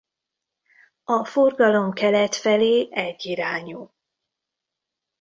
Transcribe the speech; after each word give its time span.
A 1.03 1.25
forgalom 1.25 1.93
kelet 1.93 2.35
felé 2.35 2.87
egyirányú. 2.91 3.91